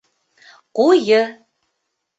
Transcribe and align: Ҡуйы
Ҡуйы 0.81 1.21